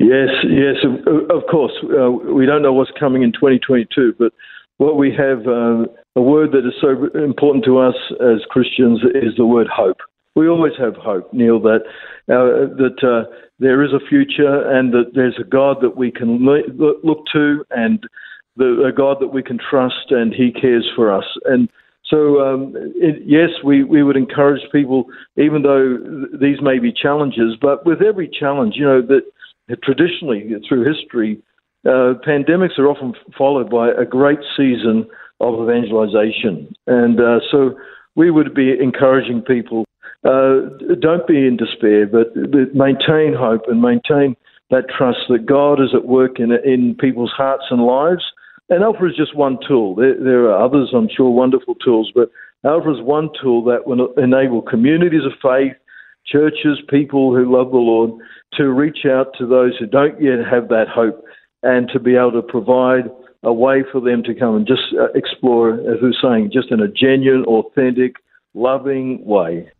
Yes, 0.00 0.28
yes, 0.48 0.76
of, 1.30 1.42
course. 1.50 1.72
Uh, 1.84 2.10
we 2.10 2.46
don't 2.46 2.62
know 2.62 2.72
what's 2.72 2.90
coming 2.98 3.22
in 3.22 3.32
2022, 3.32 4.14
but 4.18 4.32
what 4.78 4.96
we 4.96 5.14
have, 5.14 5.46
uh, 5.46 5.84
a 6.16 6.22
word 6.22 6.52
that 6.52 6.66
is 6.66 6.74
so 6.80 7.06
important 7.20 7.64
to 7.66 7.78
us 7.78 7.94
as 8.20 8.40
Christians 8.48 9.00
is 9.14 9.36
the 9.36 9.44
word 9.44 9.68
hope 9.68 9.98
we 10.34 10.48
always 10.48 10.72
have 10.78 10.96
hope, 10.96 11.32
Neil, 11.32 11.60
that 11.60 11.82
uh, 12.28 12.72
that 12.76 12.98
uh, 13.02 13.30
there 13.58 13.82
is 13.82 13.92
a 13.92 14.06
future 14.08 14.70
and 14.70 14.92
that 14.92 15.12
there's 15.14 15.38
a 15.40 15.44
God 15.44 15.78
that 15.82 15.96
we 15.96 16.10
can 16.10 16.44
look 16.44 17.26
to 17.32 17.64
and 17.70 18.02
the, 18.56 18.84
a 18.88 18.92
God 18.92 19.18
that 19.20 19.28
we 19.28 19.42
can 19.42 19.58
trust 19.58 20.10
and 20.10 20.32
He 20.32 20.52
cares 20.52 20.88
for 20.94 21.12
us. 21.12 21.24
And 21.46 21.68
so, 22.04 22.40
um, 22.40 22.72
it, 22.96 23.22
yes, 23.24 23.50
we, 23.64 23.84
we 23.84 24.02
would 24.02 24.16
encourage 24.16 24.62
people, 24.72 25.04
even 25.36 25.62
though 25.62 25.98
these 26.40 26.60
may 26.60 26.78
be 26.78 26.92
challenges, 26.92 27.56
but 27.60 27.84
with 27.86 28.02
every 28.02 28.28
challenge, 28.28 28.74
you 28.76 28.84
know, 28.84 29.02
that 29.02 29.22
traditionally 29.82 30.50
through 30.68 30.84
history, 30.84 31.42
uh, 31.86 32.14
pandemics 32.26 32.78
are 32.78 32.88
often 32.88 33.14
followed 33.36 33.70
by 33.70 33.90
a 33.90 34.04
great 34.04 34.40
season 34.56 35.08
of 35.40 35.62
evangelization. 35.62 36.74
And 36.86 37.20
uh, 37.20 37.40
so 37.50 37.74
we 38.14 38.30
would 38.30 38.54
be 38.54 38.72
encouraging 38.78 39.42
people 39.42 39.84
uh, 40.24 40.68
don't 41.00 41.26
be 41.26 41.46
in 41.46 41.56
despair, 41.56 42.06
but, 42.06 42.34
but, 42.34 42.74
maintain 42.74 43.32
hope 43.32 43.62
and 43.68 43.80
maintain 43.80 44.36
that 44.70 44.84
trust 44.96 45.20
that 45.30 45.46
God 45.46 45.80
is 45.80 45.94
at 45.94 46.04
work 46.04 46.38
in, 46.38 46.52
in 46.64 46.94
people's 47.00 47.32
hearts 47.34 47.64
and 47.70 47.82
lives. 47.82 48.22
And 48.68 48.84
Alpha 48.84 49.06
is 49.06 49.16
just 49.16 49.34
one 49.34 49.58
tool. 49.66 49.94
There, 49.94 50.22
there 50.22 50.50
are 50.50 50.62
others, 50.62 50.90
I'm 50.94 51.08
sure, 51.08 51.30
wonderful 51.30 51.74
tools, 51.76 52.12
but 52.14 52.30
Alpha 52.64 52.90
is 52.90 53.00
one 53.00 53.30
tool 53.42 53.64
that 53.64 53.86
will 53.86 54.12
enable 54.14 54.60
communities 54.60 55.24
of 55.24 55.32
faith, 55.42 55.72
churches, 56.26 56.78
people 56.88 57.34
who 57.34 57.56
love 57.56 57.70
the 57.70 57.78
Lord 57.78 58.12
to 58.54 58.70
reach 58.70 59.06
out 59.06 59.28
to 59.38 59.46
those 59.46 59.76
who 59.78 59.86
don't 59.86 60.20
yet 60.20 60.38
have 60.50 60.68
that 60.68 60.88
hope 60.88 61.24
and 61.62 61.88
to 61.92 62.00
be 62.00 62.16
able 62.16 62.32
to 62.32 62.42
provide 62.42 63.10
a 63.42 63.52
way 63.52 63.84
for 63.90 64.00
them 64.00 64.22
to 64.24 64.34
come 64.34 64.56
and 64.56 64.66
just 64.66 64.82
uh, 64.98 65.06
explore, 65.14 65.74
as 65.74 66.02
we 66.02 66.08
are 66.08 66.22
saying, 66.22 66.50
just 66.52 66.70
in 66.70 66.80
a 66.80 66.88
genuine, 66.88 67.44
authentic, 67.44 68.16
loving 68.54 69.24
way. 69.24 69.70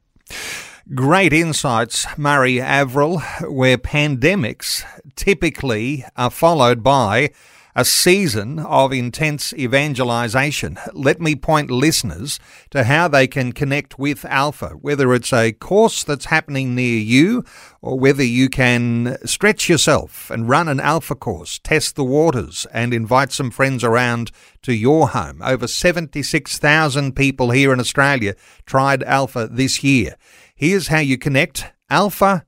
Great 0.94 1.32
insights, 1.32 2.06
Murray 2.18 2.61
Averill, 2.61 3.20
where 3.49 3.78
pandemics 3.78 4.85
typically 5.14 6.04
are 6.16 6.30
followed 6.30 6.82
by 6.82 7.30
a 7.75 7.85
season 7.85 8.59
of 8.59 8.93
intense 8.93 9.53
evangelization. 9.53 10.79
Let 10.93 11.21
me 11.21 11.37
point 11.37 11.71
listeners 11.71 12.41
to 12.71 12.85
how 12.85 13.09
they 13.09 13.27
can 13.27 13.53
connect 13.53 13.99
with 13.99 14.25
Alpha, 14.25 14.71
whether 14.81 15.15
it's 15.15 15.33
a 15.33 15.53
course 15.53 16.03
that's 16.03 16.27
happening 16.27 16.75
near 16.75 16.99
you 16.99 17.45
or 17.81 17.99
whether 17.99 18.25
you 18.25 18.49
can 18.49 19.17
stretch 19.25 19.69
yourself 19.69 20.31
and 20.31 20.49
run 20.49 20.69
an 20.69 20.81
Alpha 20.81 21.15
course, 21.15 21.59
test 21.62 21.97
the 21.97 22.05
waters, 22.05 22.67
and 22.73 22.93
invite 22.93 23.33
some 23.33 23.50
friends 23.50 23.85
around 23.85 24.31
to 24.62 24.73
your 24.75 25.09
home. 25.11 25.41
Over 25.43 25.67
76,000 25.67 27.15
people 27.15 27.50
here 27.50 27.73
in 27.73 27.81
Australia 27.81 28.35
tried 28.67 29.03
Alpha 29.05 29.49
this 29.50 29.83
year. 29.83 30.17
Here's 30.55 30.89
how 30.89 30.99
you 30.99 31.17
connect 31.17 31.67
alpha.org.au. 31.89 32.41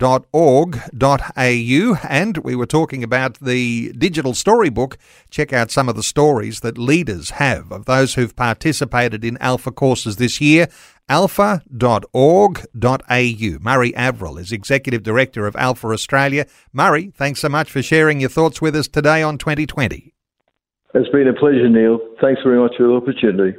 alpha.org.au. 0.00 1.96
And 2.08 2.38
we 2.38 2.56
were 2.56 2.66
talking 2.66 3.02
about 3.02 3.40
the 3.40 3.92
digital 3.92 4.34
storybook. 4.34 4.98
Check 5.30 5.52
out 5.52 5.70
some 5.70 5.88
of 5.88 5.96
the 5.96 6.02
stories 6.02 6.60
that 6.60 6.78
leaders 6.78 7.30
have 7.30 7.72
of 7.72 7.86
those 7.86 8.14
who've 8.14 8.36
participated 8.36 9.24
in 9.24 9.36
Alpha 9.38 9.72
courses 9.72 10.16
this 10.16 10.40
year. 10.40 10.68
alpha.org.au. 11.08 12.08
Murray 13.60 13.94
Averill 13.94 14.38
is 14.38 14.52
Executive 14.52 15.02
Director 15.02 15.46
of 15.46 15.56
Alpha 15.56 15.88
Australia. 15.88 16.46
Murray, 16.72 17.12
thanks 17.14 17.40
so 17.40 17.48
much 17.48 17.70
for 17.70 17.82
sharing 17.82 18.20
your 18.20 18.30
thoughts 18.30 18.60
with 18.60 18.74
us 18.76 18.88
today 18.88 19.22
on 19.22 19.38
2020. 19.38 20.12
It's 20.94 21.08
been 21.10 21.28
a 21.28 21.34
pleasure, 21.34 21.68
Neil. 21.68 21.98
Thanks 22.20 22.40
very 22.42 22.58
much 22.58 22.72
for 22.76 22.86
the 22.86 22.94
opportunity. 22.94 23.58